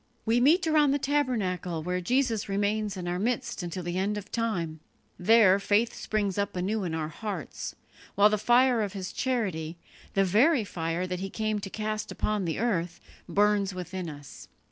We 0.25 0.41
meet 0.41 0.65
around 0.65 0.89
the 0.93 0.97
tabernacle 0.97 1.83
where 1.83 2.01
Jesus 2.01 2.49
remains 2.49 2.97
in 2.97 3.07
our 3.07 3.19
midst 3.19 3.61
until 3.61 3.83
the 3.83 3.99
end 3.99 4.17
of 4.17 4.31
time; 4.31 4.79
there 5.19 5.59
faith 5.59 5.93
springs 5.93 6.39
up 6.39 6.55
anew 6.55 6.83
in 6.83 6.95
our 6.95 7.09
hearts, 7.09 7.75
while 8.15 8.27
the 8.31 8.39
fire 8.39 8.81
of 8.81 8.93
His 8.93 9.13
charity 9.13 9.77
the 10.15 10.25
very 10.25 10.63
fire 10.63 11.05
that 11.05 11.19
He 11.19 11.29
came 11.29 11.59
to 11.59 11.69
cast 11.69 12.11
upon 12.11 12.45
the 12.45 12.57
earth 12.57 12.99
burns 13.29 13.75
within 13.75 14.09
us. 14.09 14.47